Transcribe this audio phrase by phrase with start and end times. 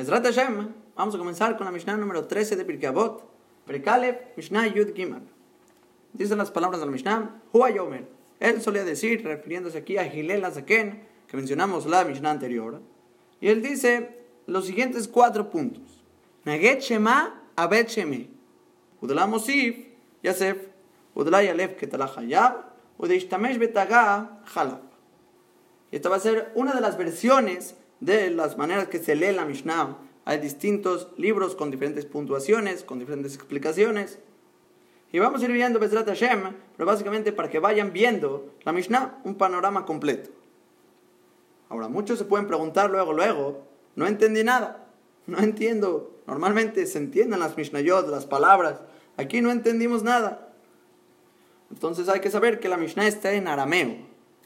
[0.00, 3.22] Mesrat Hashem, vamos a comenzar con la Mishnah número 13 de Pirkei Avot,
[3.66, 5.20] Prekalev, Mishnah Yud Gimel.
[6.14, 8.08] Dicen las palabras de la Mishnah, Hua Yomer.
[8.38, 12.80] Él solía decir, refiriéndose aquí a Gilel Azaken, que mencionamos la Mishnah anterior,
[13.42, 16.02] y él dice los siguientes cuatro puntos.
[16.46, 18.30] Naget Shema Abed Sheme.
[19.02, 19.84] Udala Mosif,
[20.22, 20.56] Yasef,
[21.14, 22.54] Udala Yalef Ketala Hayab,
[22.96, 24.80] Udeishtamesh Betaga Halab.
[25.90, 29.32] Y esta va a ser una de las versiones de las maneras que se lee
[29.32, 29.98] la Mishnah.
[30.24, 34.18] Hay distintos libros con diferentes puntuaciones, con diferentes explicaciones.
[35.12, 39.20] Y vamos a ir viendo Bezrat Hashem, pero básicamente para que vayan viendo la Mishnah,
[39.24, 40.30] un panorama completo.
[41.68, 43.66] Ahora, muchos se pueden preguntar luego, luego,
[43.96, 44.86] no entendí nada,
[45.26, 46.20] no entiendo.
[46.26, 48.80] Normalmente se entienden las Mishnayot, las palabras.
[49.16, 50.52] Aquí no entendimos nada.
[51.70, 53.96] Entonces hay que saber que la Mishnah está en arameo.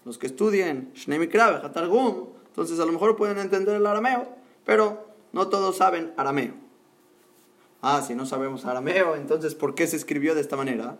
[0.04, 4.28] Los que estudian Shnei Mikra, Targum, entonces a lo mejor pueden entender el arameo,
[4.64, 6.54] pero no todos saben arameo.
[7.82, 10.96] Ah, si no sabemos arameo, entonces ¿por qué se escribió de esta manera?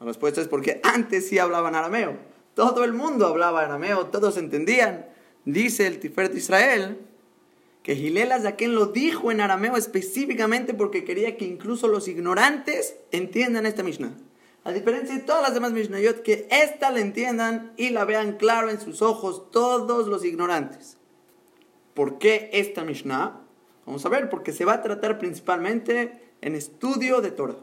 [0.00, 2.16] La respuesta es porque antes sí hablaban arameo.
[2.54, 5.04] Todo el mundo hablaba arameo, todos entendían.
[5.44, 6.98] Dice el Tiferet Israel
[7.82, 13.66] que Gilel Azaken lo dijo en arameo específicamente porque quería que incluso los ignorantes entiendan
[13.66, 14.16] esta Mishnah.
[14.66, 18.68] A diferencia de todas las demás Mishnayot, que esta la entiendan y la vean claro
[18.68, 20.96] en sus ojos todos los ignorantes.
[21.94, 23.42] ¿Por qué esta Mishnah?
[23.86, 27.54] Vamos a ver, porque se va a tratar principalmente en estudio de Torah.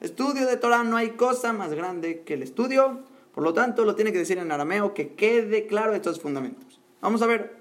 [0.00, 3.00] Estudio de Torah no hay cosa más grande que el estudio,
[3.34, 6.80] por lo tanto lo tiene que decir en arameo que quede claro estos fundamentos.
[7.02, 7.54] Vamos a ver.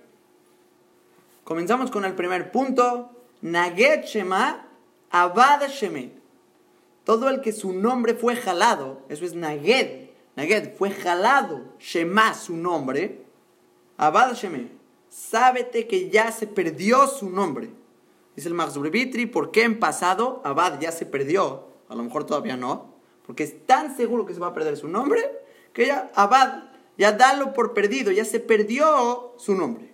[1.43, 3.09] Comenzamos con el primer punto.
[3.41, 4.69] Naget Shema
[5.09, 6.24] Abad Shemet.
[7.05, 12.57] Todo el que su nombre fue jalado, eso es Naged, Naged fue jalado, Shema su
[12.57, 13.23] nombre,
[13.95, 14.71] Abad Sheme,
[15.07, 17.69] sábete que ya se perdió su nombre.
[18.35, 21.67] Dice el Marzubritri, ¿por qué en pasado Abad ya se perdió?
[21.87, 22.95] A lo mejor todavía no,
[23.25, 25.21] porque es tan seguro que se va a perder su nombre,
[25.73, 26.63] que ya Abad,
[26.97, 29.93] ya dalo por perdido, ya se perdió su nombre.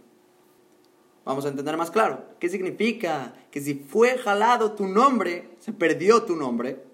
[1.25, 2.23] Vamos a entender más claro.
[2.39, 3.35] ¿Qué significa?
[3.51, 6.91] Que si fue jalado tu nombre, se perdió tu nombre.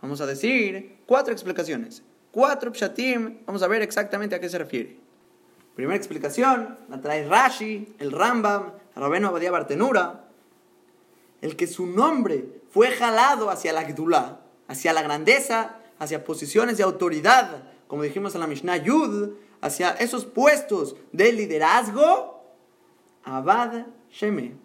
[0.00, 2.02] Vamos a decir cuatro explicaciones.
[2.30, 3.38] Cuatro pshatim.
[3.46, 4.98] Vamos a ver exactamente a qué se refiere.
[5.74, 10.24] Primera explicación, la trae Rashi, el Rambam, Rabeno Abadía Bartenura.
[11.40, 16.82] El que su nombre fue jalado hacia la Gdulá, hacia la grandeza, hacia posiciones de
[16.82, 22.42] autoridad, como dijimos en la Mishnah Yud, hacia esos puestos de liderazgo,
[23.24, 24.56] Abad Sheme.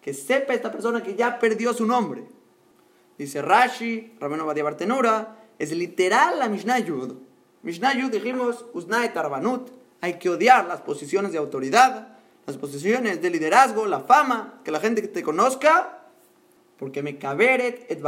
[0.00, 2.24] Que sepa esta persona que ya perdió su nombre.
[3.18, 7.14] Dice Rashi, Rabeno Badia Bartenura, es literal la Mishnah Yud.
[7.62, 9.70] Mishnah Yud dijimos, Usnaet Arbanut,
[10.00, 14.80] hay que odiar las posiciones de autoridad, las posiciones de liderazgo, la fama, que la
[14.80, 16.04] gente te conozca,
[16.78, 18.02] porque me caberet et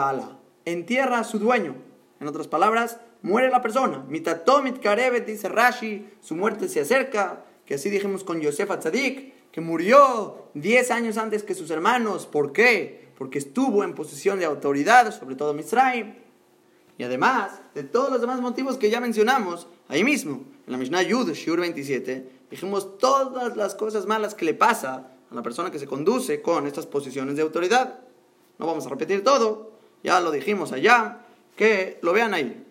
[0.64, 1.74] entierra a su dueño.
[2.20, 4.04] En otras palabras, muere la persona.
[4.08, 9.60] Mitatomit karevet, dice Rashi, su muerte se acerca, que así dijimos con Yosef Atzadik, que
[9.60, 12.26] murió 10 años antes que sus hermanos.
[12.26, 13.05] ¿Por qué?
[13.16, 16.14] Porque estuvo en posición de autoridad, sobre todo Misraim.
[16.98, 21.02] Y además de todos los demás motivos que ya mencionamos, ahí mismo, en la Mishnah
[21.02, 25.78] Yud, Shur 27, dijimos todas las cosas malas que le pasa a la persona que
[25.78, 28.00] se conduce con estas posiciones de autoridad.
[28.58, 29.72] No vamos a repetir todo,
[30.02, 32.64] ya lo dijimos allá, que lo vean ahí.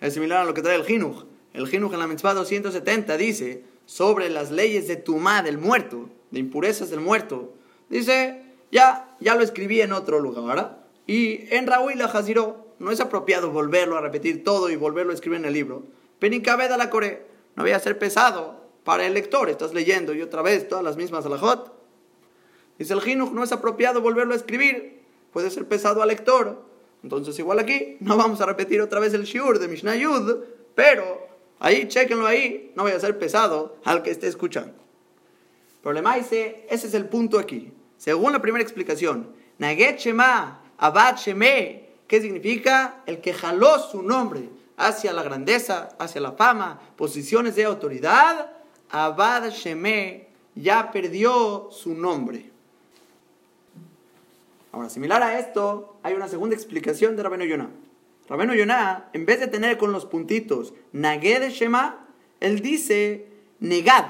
[0.00, 1.24] Es similar a lo que trae el Jinuj.
[1.52, 6.40] El Jinuj en la Mitzvah 270 dice sobre las leyes de Tumá del muerto, de
[6.40, 7.54] impurezas del muerto.
[7.88, 10.78] Dice ya, ya lo escribí en otro lugar, ¿verdad?
[11.06, 15.14] Y en Raúl la Haziró, no es apropiado volverlo a repetir todo y volverlo a
[15.14, 15.84] escribir en el libro.
[16.18, 20.42] Penicabeda la Core, no voy a ser pesado para el lector, estás leyendo y otra
[20.42, 21.72] vez todas las mismas alajot.
[22.78, 25.02] Dice el Jinuj, no es apropiado volverlo a escribir,
[25.32, 26.64] puede ser pesado al lector.
[27.02, 30.38] Entonces, igual aquí, no vamos a repetir otra vez el Shiur de Mishnah Yud,
[30.74, 31.28] pero
[31.58, 34.74] ahí, chequenlo ahí, no voy a ser pesado al que esté escuchando.
[35.82, 37.72] Problema dice, ese es el punto aquí.
[38.02, 39.28] Según la primera explicación,
[39.58, 43.00] Naget Shema, Abad Sheme, ¿qué significa?
[43.06, 48.50] El que jaló su nombre hacia la grandeza, hacia la fama, posiciones de autoridad,
[48.90, 50.26] Abad Sheme
[50.56, 52.50] ya perdió su nombre.
[54.72, 57.70] Ahora, similar a esto, hay una segunda explicación de Rabeno Yonah.
[58.28, 62.04] Rabeno Yonah, en vez de tener con los puntitos Naged Shema,
[62.40, 63.28] él dice
[63.60, 64.06] Negad,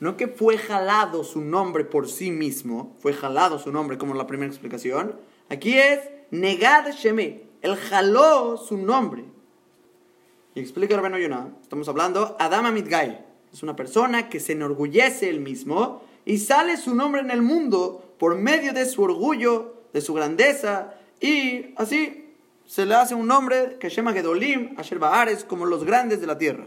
[0.00, 4.26] no que fue jalado su nombre por sí mismo, fue jalado su nombre como la
[4.26, 5.16] primera explicación.
[5.50, 6.00] Aquí es
[6.30, 9.24] Negad Sheme, él jaló su nombre.
[10.54, 15.40] Y explica Rabeno Yonah, estamos hablando Adama Midgai, es una persona que se enorgullece él
[15.40, 20.14] mismo y sale su nombre en el mundo por medio de su orgullo, de su
[20.14, 22.32] grandeza, y así
[22.66, 26.26] se le hace un nombre que se llama Gedolim, Asher Baares, como los grandes de
[26.26, 26.66] la tierra.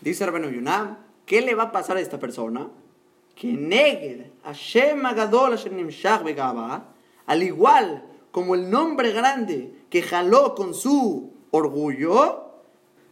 [0.00, 2.68] Dice Rabenu Yunam, ¿qué le va a pasar a esta persona?
[3.34, 5.58] Que Neged, Hashem Agadol,
[7.26, 12.50] al igual como el nombre grande que jaló con su orgullo,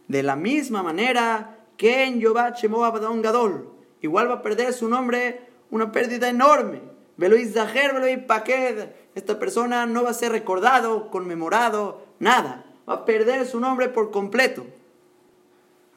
[0.07, 3.69] de la misma manera que en Yobat Shemot Gadol,
[4.01, 6.81] igual va a perder su nombre una pérdida enorme.
[7.17, 8.89] Velo Zaher, Velo Paked.
[9.15, 12.65] Esta persona no va a ser recordado, conmemorado, nada.
[12.87, 14.65] Va a perder su nombre por completo.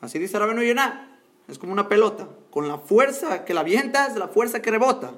[0.00, 1.13] Así dice Rabeno Yonah.
[1.48, 2.28] Es como una pelota.
[2.50, 5.14] Con la fuerza que la avientas, la fuerza que rebota.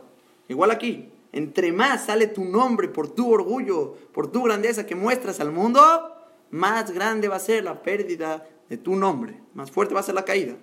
[0.49, 1.11] Igual aquí.
[1.32, 6.14] Entre más sale tu nombre por tu orgullo, por tu grandeza que muestras al mundo,
[6.50, 9.40] más grande va a ser la pérdida de tu nombre.
[9.52, 10.55] Más fuerte va a ser la caída.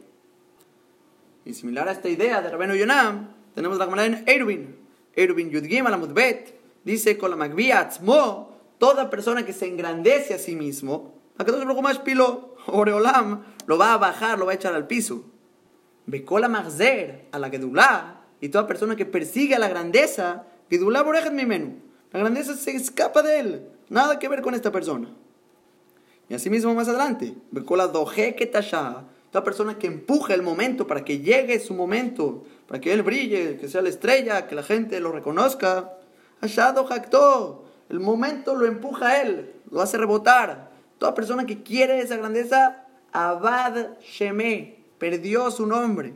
[1.45, 4.75] Y similar a esta idea de Rabeno Yonah, tenemos la Gemara en Erwin.
[5.15, 11.13] Erwin Yudgim Alamudbet dice con la Magbiatzmo, toda persona que se engrandece a sí mismo,
[11.37, 15.23] a que más pilo, Oreolam, lo va a bajar, lo va a echar al piso.
[16.05, 21.33] Bekola Magzer, a la Gedulá, y toda persona que persigue a la grandeza, Gedulá Borejet
[21.33, 21.75] mi menú.
[22.11, 23.67] La grandeza se escapa de él.
[23.89, 25.09] Nada que ver con esta persona.
[26.29, 31.03] Y así mismo más adelante, Bekola Doje Ketasha, toda persona que empuja el momento para
[31.03, 34.99] que llegue su momento, para que él brille, que sea la estrella, que la gente
[34.99, 35.93] lo reconozca.
[36.39, 40.71] Ashado jactó, el momento lo empuja a él, lo hace rebotar.
[40.97, 44.72] Toda persona que quiere esa grandeza, Abad Sheme,
[45.03, 46.13] perdió su nombre.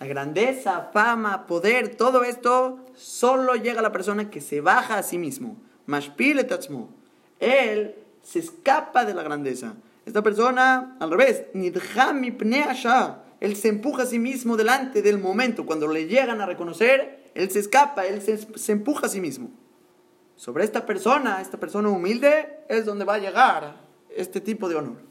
[0.00, 5.04] La grandeza, fama, poder, todo esto solo llega a la persona que se baja a
[5.04, 5.56] sí mismo.
[5.86, 6.44] Mashpil
[7.38, 9.74] Él se escapa de la grandeza.
[10.04, 11.44] Esta persona, al revés,
[13.40, 15.64] él se empuja a sí mismo delante del momento.
[15.64, 19.50] Cuando le llegan a reconocer, él se escapa, él se, empuja a sí mismo.
[20.34, 23.76] Sobre esta persona, esta persona humilde, es donde va a llegar
[24.10, 25.07] este tipo de honor.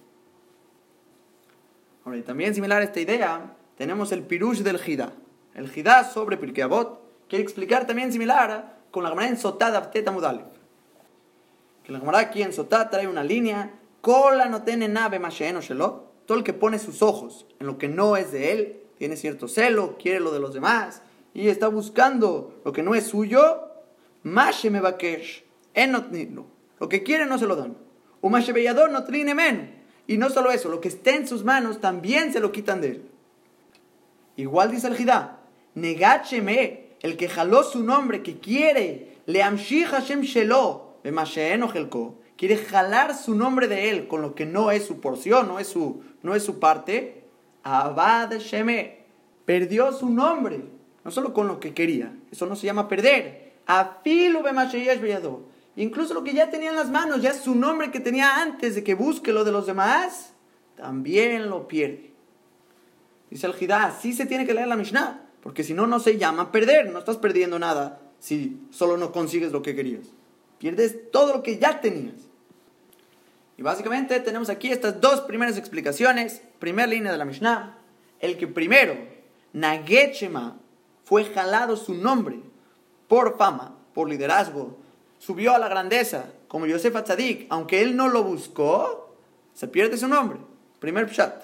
[2.07, 5.11] Ahora, y también similar a esta idea, tenemos el pirush del Jidá.
[5.53, 10.13] El Jidá sobre Pirkei Avot quiere explicar también similar con la Gemara en Sotá Abteta
[10.13, 10.45] Mudalev.
[11.83, 16.05] Que la Gemara aquí en Sotá trae una línea, cola no tiene nave más shelo,
[16.25, 19.49] todo el que pone sus ojos en lo que no es de él, tiene cierto
[19.49, 21.01] celo, quiere lo de los demás
[21.33, 23.67] y está buscando lo que no es suyo,
[24.23, 24.97] Mashe me Lo
[26.87, 27.75] que quiere no se lo dan.
[28.21, 29.76] Umashe no men.
[30.07, 32.87] Y no solo eso, lo que esté en sus manos también se lo quitan de
[32.87, 33.09] él.
[34.37, 35.39] Igual dice el Jidá,
[35.75, 40.95] Negacheme, el que jaló su nombre, que quiere, le Hashem Shelo,
[42.37, 45.67] quiere jalar su nombre de él con lo que no es su porción, no es
[45.67, 47.23] su, no es su parte,
[47.63, 48.99] Abad Sheme
[49.45, 50.61] perdió su nombre,
[51.03, 53.53] no solo con lo que quería, eso no se llama perder.
[53.65, 54.41] Afilu
[55.77, 58.83] Incluso lo que ya tenía en las manos, ya su nombre que tenía antes de
[58.83, 60.33] que busque lo de los demás,
[60.75, 62.13] también lo pierde.
[63.29, 66.17] Dice el Jidá, así se tiene que leer la Mishnah, porque si no, no se
[66.17, 70.07] llama perder, no estás perdiendo nada si solo no consigues lo que querías.
[70.57, 72.15] Pierdes todo lo que ya tenías.
[73.55, 76.41] Y básicamente tenemos aquí estas dos primeras explicaciones.
[76.57, 77.77] Primera línea de la Mishnah.
[78.19, 78.97] El que primero,
[79.53, 80.57] Nagechema,
[81.03, 82.39] fue jalado su nombre
[83.07, 84.77] por fama, por liderazgo,
[85.27, 89.13] subió a la grandeza, como Yosef Atzadik, aunque él no lo buscó,
[89.53, 90.39] se pierde su nombre.
[90.79, 91.43] Primer pshat.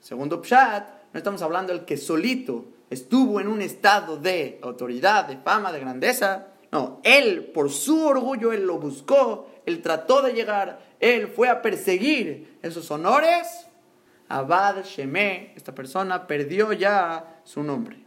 [0.00, 5.36] Segundo pshat, no estamos hablando del que solito estuvo en un estado de autoridad, de
[5.36, 6.48] fama, de grandeza.
[6.72, 11.62] No, él, por su orgullo, él lo buscó, él trató de llegar, él fue a
[11.62, 13.64] perseguir esos honores,
[14.28, 18.02] Abad Sheme, esta persona perdió ya su nombre.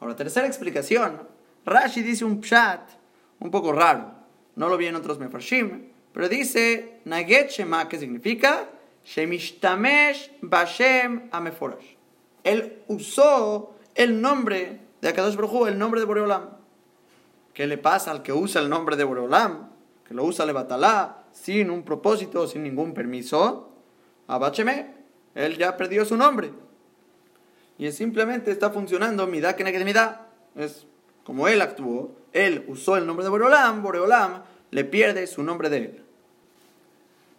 [0.00, 1.33] Ahora, tercera explicación.
[1.64, 2.90] Rashi dice un pshat
[3.40, 4.12] un poco raro.
[4.56, 8.68] No lo vi en otros mefarshim, pero dice Naget Shema, que significa
[9.04, 11.96] Shemishtamesh Bashem Ameforash.
[12.44, 16.50] Él usó el nombre de Akadosh Baruj el nombre de Boreolam.
[17.52, 19.70] ¿Qué le pasa al que usa el nombre de Boreolam?
[20.06, 23.72] Que lo usa Levatalá sin un propósito, sin ningún permiso.
[24.26, 24.94] Abacheme,
[25.34, 26.52] él ya perdió su nombre.
[27.78, 30.28] Y simplemente está funcionando Midá que Midá.
[30.54, 30.86] Es
[31.24, 35.76] como él actuó, él usó el nombre de Boreolam, Boreolam le pierde su nombre de
[35.78, 36.04] él.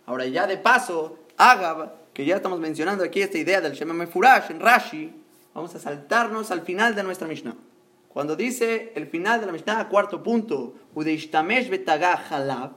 [0.05, 4.51] Ahora ya de paso, Agab, que ya estamos mencionando aquí esta idea del Shema Mefurash
[4.51, 5.13] en Rashi,
[5.53, 7.55] vamos a saltarnos al final de nuestra Mishnah.
[8.09, 12.71] Cuando dice el final de la Mishnah, cuarto punto, Udeishtamesh betagah halab,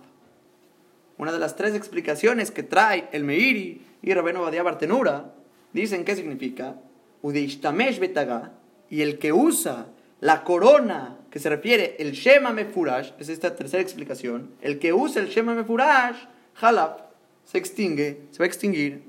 [1.17, 5.35] una de las tres explicaciones que trae el Meiri y Rabeno Badia Bartenura,
[5.73, 6.75] dicen qué significa
[7.23, 8.53] Udeishtamesh betagah,
[8.91, 9.87] y el que usa
[10.21, 15.23] la corona que se refiere el Shema Mefurash, es esta tercera explicación, el que usa
[15.23, 16.17] el Shema Mefurash,
[16.61, 17.09] Halab,
[17.45, 19.03] se extingue, se va a extinguir.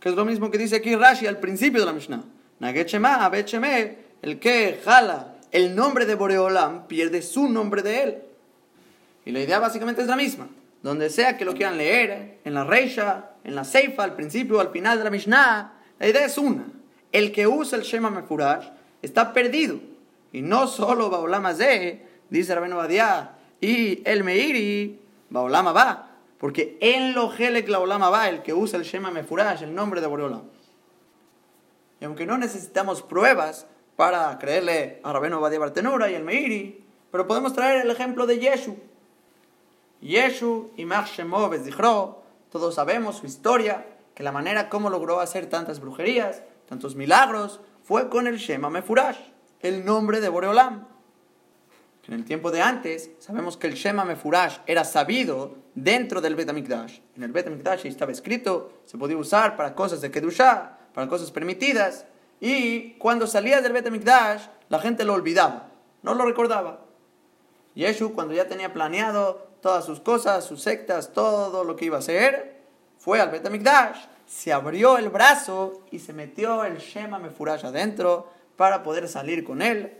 [0.00, 2.22] Que es lo mismo que dice aquí Rashi al principio de la Mishnah.
[2.60, 3.30] Naget Shema,
[4.22, 8.18] el que jala el nombre de Boreolam, pierde su nombre de él.
[9.24, 10.48] Y la idea básicamente es la misma.
[10.82, 14.60] Donde sea que lo quieran leer, en la Reisha, en la Seifa, al principio o
[14.60, 16.66] al final de la Mishnah, la idea es una.
[17.10, 18.68] El que usa el Shema Mefurash
[19.00, 19.80] está perdido.
[20.34, 25.00] Y no solo Baolama Ze, dice Rabenu Badiah, y el Meiri,
[25.30, 26.10] Baolama va.
[26.38, 30.00] Porque en lo Helek la Olama va, el que usa el Shema Mefurash, el nombre
[30.00, 30.42] de Boreolam.
[32.00, 37.28] Y aunque no necesitamos pruebas para creerle a Rabenu Badiah Bartenura y el Meiri, pero
[37.28, 38.76] podemos traer el ejemplo de Yeshu.
[40.00, 41.54] Yeshu y Shemov
[42.50, 43.86] todos sabemos su historia,
[44.16, 49.33] que la manera como logró hacer tantas brujerías, tantos milagros, fue con el Shema Mefurash,
[49.64, 50.86] el nombre de Boreolam.
[52.06, 56.50] En el tiempo de antes, sabemos que el Shema Mefurash era sabido dentro del Bet
[56.50, 56.98] HaMikdash.
[57.16, 61.30] En el Bet HaMikdash estaba escrito, se podía usar para cosas de Kedushah, para cosas
[61.30, 62.04] permitidas,
[62.40, 65.70] y cuando salía del Bet HaMikdash, la gente lo olvidaba,
[66.02, 66.80] no lo recordaba.
[67.74, 72.00] Yeshu, cuando ya tenía planeado todas sus cosas, sus sectas, todo lo que iba a
[72.00, 72.60] hacer,
[72.98, 78.33] fue al Bet HaMikdash, se abrió el brazo y se metió el Shema Mefurash adentro
[78.56, 79.92] para poder salir con él.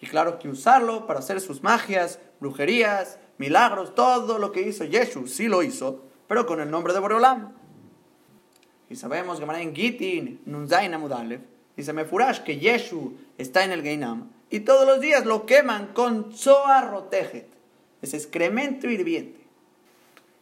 [0.00, 5.26] Y claro que usarlo para hacer sus magias, brujerías, milagros, todo lo que hizo Yeshu,
[5.26, 7.52] sí lo hizo, pero con el nombre de Boreolam.
[8.88, 11.40] Y sabemos que en Gitin, Nunzain Amudalev,
[11.76, 16.32] dice Mefurash que Yeshu está en el Geinam y todos los días lo queman con
[16.32, 17.50] Zohar Rotejet
[18.02, 19.40] es excremento hirviente.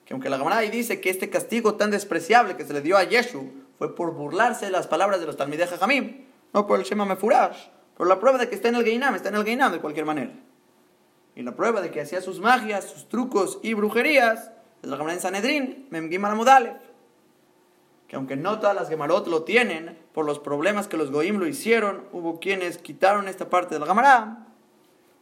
[0.05, 3.05] Que aunque la Gemara dice que este castigo tan despreciable que se le dio a
[3.05, 7.05] Yeshu fue por burlarse de las palabras de los Talmidei Jamim, no por el Shema
[7.05, 9.81] Mefurash, por la prueba de que está en el Geinam, está en el Geinam de
[9.81, 10.33] cualquier manera.
[11.35, 14.51] Y la prueba de que hacía sus magias, sus trucos y brujerías
[14.83, 16.81] es la Gemara en Sanedrin, Memgimar
[18.07, 21.47] Que aunque no todas las Gemarot lo tienen, por los problemas que los Goim lo
[21.47, 24.47] hicieron, hubo quienes quitaron esta parte de la Gemara,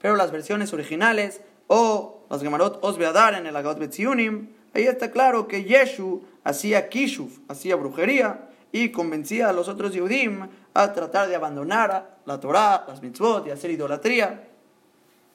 [0.00, 5.48] pero las versiones originales o las Gemarot Osbeadar en el Agot Betziunim, ahí está claro
[5.48, 10.48] que Yeshu hacía kishuf, hacía brujería y convencía a los otros Yehudim
[10.82, 14.48] a tratar de abandonar la Torah, las mitzvot y hacer idolatría.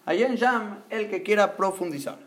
[0.05, 2.19] Ahí en Sham, el que quiera profundizar.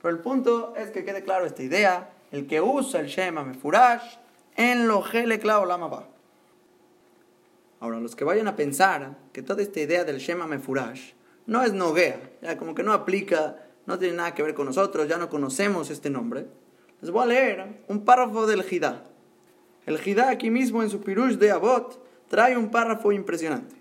[0.00, 4.16] Pero el punto es que quede claro esta idea, el que usa el Shema Mefurash
[4.56, 6.04] en lo Helekla Lama
[7.80, 11.12] Ahora, los que vayan a pensar que toda esta idea del Shema Mefurash
[11.46, 15.08] no es Noguea, ya como que no aplica, no tiene nada que ver con nosotros,
[15.08, 16.46] ya no conocemos este nombre.
[17.00, 19.04] Les voy a leer un párrafo del Jidá.
[19.86, 22.01] El Jidá aquí mismo en su Pirush de Abot
[22.32, 23.74] trae un párrafo impresionante.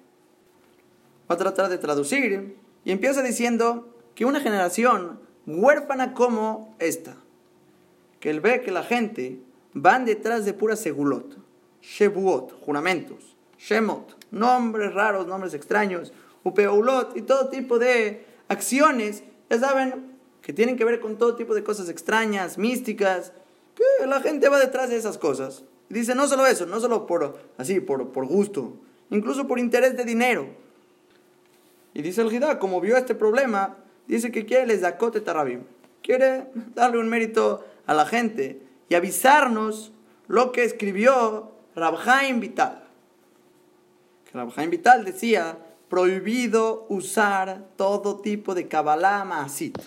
[1.30, 7.16] Va a tratar de traducir y empieza diciendo que una generación huérfana como esta,
[8.20, 9.40] que él ve que la gente
[9.74, 11.38] van detrás de pura segulot,
[11.82, 16.12] shebuot, juramentos, shemot, nombres raros, nombres extraños,
[16.44, 21.56] upeulot y todo tipo de acciones, ya saben, que tienen que ver con todo tipo
[21.56, 23.32] de cosas extrañas, místicas,
[23.76, 25.64] que la gente va detrás de esas cosas.
[25.92, 28.74] Dice, no solo eso, no solo por así, por, por gusto,
[29.10, 30.48] incluso por interés de dinero.
[31.94, 35.64] Y dice el Gidá, como vio este problema, dice que quiere les dacote tarabim,
[36.02, 39.92] quiere darle un mérito a la gente y avisarnos
[40.28, 42.84] lo que escribió Rabjaim Vital.
[44.32, 45.58] Que Vital decía
[45.90, 49.78] prohibido usar todo tipo de Kabbalah Maasit.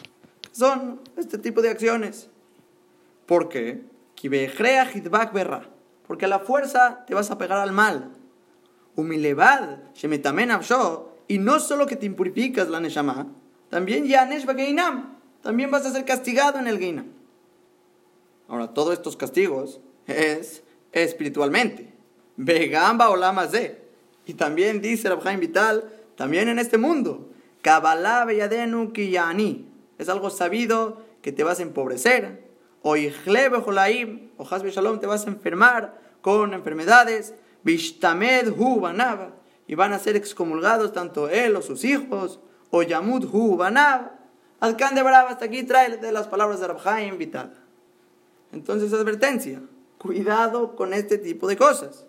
[0.53, 2.29] Son este tipo de acciones.
[3.25, 3.83] ¿Por qué?
[6.07, 8.13] Porque a la fuerza te vas a pegar al mal.
[8.97, 9.79] Humilevad,
[11.27, 13.27] y no solo que te impurificas la Neshama,
[13.71, 17.07] también Yanesh Bageinam, también vas a ser castigado en el Geinam.
[18.49, 21.93] Ahora, todos estos castigos es espiritualmente.
[22.37, 23.83] Vegamba o de.
[24.27, 27.31] Y también dice Rabjaim Vital, también en este mundo.
[27.63, 29.67] Kabbalah beyadenu kiyani.
[29.99, 32.44] Es algo sabido que te vas a empobrecer.
[32.87, 32.97] O
[33.65, 37.33] jolaim, o hasbe shalom, te vas a enfermar con enfermedades.
[37.63, 39.33] Bishtamed hu banab.
[39.67, 42.41] Y van a ser excomulgados tanto él o sus hijos.
[42.71, 44.13] O yamud hu banab.
[44.61, 47.55] De Brava, hasta aquí trae de las palabras de Rabhaim Vital.
[48.53, 49.63] Entonces, advertencia.
[49.97, 52.05] Cuidado con este tipo de cosas.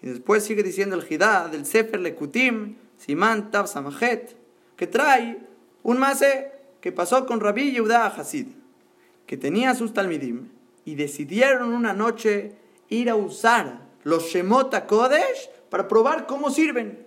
[0.00, 4.36] Y después sigue diciendo el Jidá del Sefer Lekutim, Simán Tav Samajet,
[4.76, 5.46] que trae
[5.82, 6.50] un mase
[6.80, 8.59] que pasó con Rabbi Yehuda Hasid,
[9.30, 10.48] que tenía sus talmidim,
[10.84, 12.56] y decidieron una noche
[12.88, 17.06] ir a usar los Shemot Kodesh para probar cómo sirven.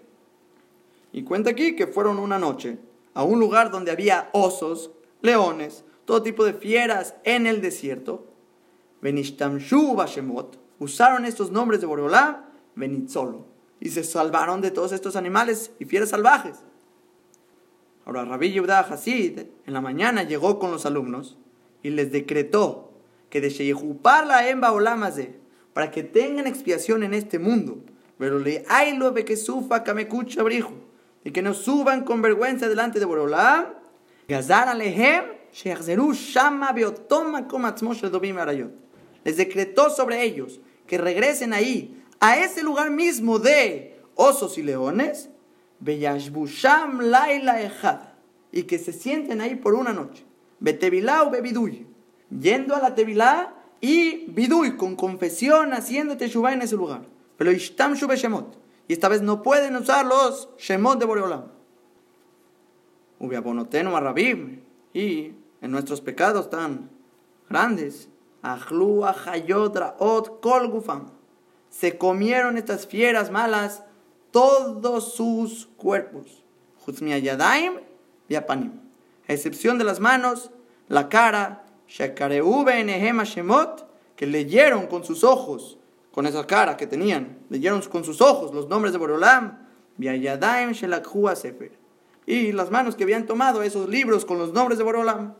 [1.11, 2.77] Y cuenta aquí que fueron una noche
[3.13, 8.25] a un lugar donde había osos, leones, todo tipo de fieras en el desierto.
[9.01, 12.37] Benishtamshu Bashemot, usaron estos nombres de Boreolam,
[12.75, 13.47] Benitzolo,
[13.81, 16.63] y se salvaron de todos estos animales y fieras salvajes.
[18.05, 21.37] Ahora Rabbi Yehuda Hasid en la mañana llegó con los alumnos
[21.83, 22.93] y les decretó
[23.29, 25.35] que de Sheyehupar la Emba Olamaze,
[25.73, 27.83] para que tengan expiación en este mundo,
[28.17, 28.65] pero le
[28.97, 30.73] lo que sufa kamekucha brijo,
[31.23, 33.65] y que no suban con vergüenza delante de Boreolam,
[34.27, 37.47] Gazar alehem shama beotoma
[39.23, 45.29] Les decretó sobre ellos que regresen ahí, a ese lugar mismo de osos y leones,
[45.79, 47.99] Beyashbusham laila ejad,
[48.51, 50.23] y que se sienten ahí por una noche.
[50.63, 51.85] Betevilá o bebiduy,
[52.31, 57.01] yendo a la tevilá y biduy, con confesión, haciendo teshuvah en ese lugar.
[57.35, 61.51] Pero ishtam shemot, y esta vez no pueden usar los shemot de Boreolam.
[63.19, 64.61] Ubiabonotenu arrabim,
[64.93, 66.89] y en nuestros pecados tan
[67.49, 68.07] grandes,
[68.41, 71.09] Ahlu hayodra ot kol gufam,
[71.69, 73.83] se comieron estas fieras malas
[74.31, 76.41] todos sus cuerpos.
[76.87, 77.79] Yadaim
[78.29, 78.92] y Apanim.
[79.27, 80.51] A excepción de las manos,
[80.87, 81.65] la cara,
[84.15, 85.77] que leyeron con sus ojos,
[86.11, 89.59] con esa cara que tenían, leyeron con sus ojos los nombres de Borolam.
[92.25, 95.35] Y las manos que habían tomado esos libros con los nombres de Borolam.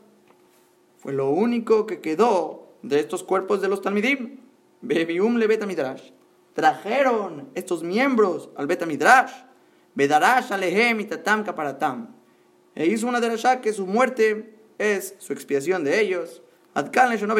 [0.98, 4.38] Fue lo único que quedó de estos cuerpos de los Talmidim.
[4.80, 6.10] Bebium le Midrash
[6.54, 9.32] trajeron estos miembros al Betamidrash,
[9.94, 12.14] Bedarash Alehem y Tatam Kaparatam.
[12.74, 16.42] E hizo una derashá que su muerte es su expiación de ellos.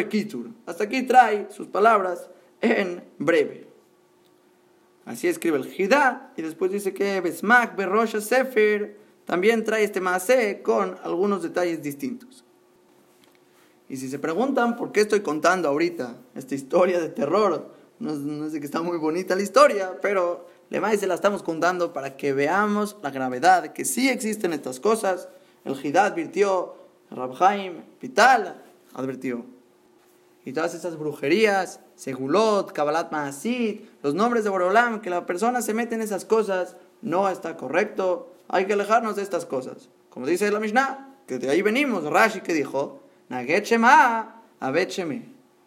[0.09, 0.51] Kitur.
[0.67, 3.67] Hasta aquí trae sus palabras en breve.
[5.05, 10.63] Así escribe el Hidá y después dice que Besmak Berosha Sefer también trae este Maaseh
[10.63, 12.45] con algunos detalles distintos.
[13.89, 18.61] Y si se preguntan por qué estoy contando ahorita esta historia de terror no, sé
[18.61, 22.33] que está muy bonita la historia, pero le más se la estamos contando para que
[22.33, 25.29] veamos la gravedad, que sí existen estas cosas.
[25.65, 26.75] El Hidad advirtió,
[27.13, 28.61] Rabhaim Vital
[28.93, 29.45] advirtió.
[30.45, 35.75] Y todas esas brujerías, Segulot, Kabbalat Maasid, los nombres de Borolam, que la persona se
[35.75, 38.35] mete en esas cosas, no está correcto.
[38.49, 39.89] Hay que alejarnos de estas cosas.
[40.11, 44.43] Como dice la Mishnah, que de ahí venimos, Rashi que dijo, Naget Shema,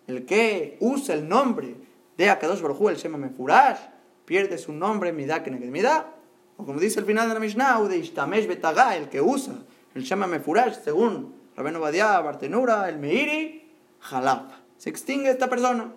[0.06, 1.76] El que usa el nombre
[2.18, 3.80] de Akadosh Baruj el Shema Mefurash,
[4.28, 6.14] pierde su nombre Midah que Midah.
[6.58, 9.54] O como dice el final de la Mishnah, de Ishtamesh Betaga, el que usa
[9.96, 14.50] el Shema Mefurash, según Rabenu Badia, Bartenura, el Meiri, Jalab.
[14.78, 15.94] Se extingue esta persona.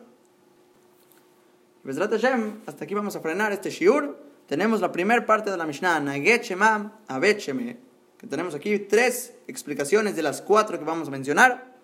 [2.67, 4.17] Hasta aquí vamos a frenar este shiur.
[4.47, 7.79] Tenemos la primera parte de la Mishnah, Naget Shema, Abet Sheme,
[8.17, 11.75] que tenemos aquí tres explicaciones de las cuatro que vamos a mencionar.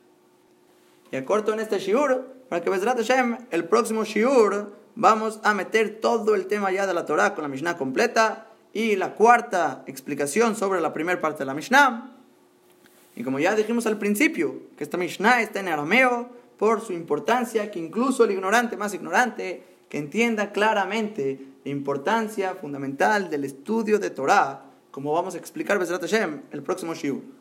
[1.11, 6.35] Y acorto en este shiur para que Hashem, el próximo Shiur, vamos a meter todo
[6.35, 10.80] el tema ya de la Torah con la Mishnah completa y la cuarta explicación sobre
[10.80, 12.12] la primera parte de la Mishnah.
[13.14, 16.28] Y como ya dijimos al principio, que esta Mishnah está en arameo
[16.59, 23.30] por su importancia, que incluso el ignorante más ignorante, que entienda claramente la importancia fundamental
[23.30, 27.36] del estudio de Torah, como vamos a explicar Bezrat Hashem el próximo Shiur.